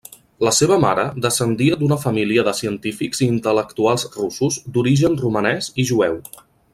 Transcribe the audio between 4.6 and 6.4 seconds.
d'origen romanès i jueu.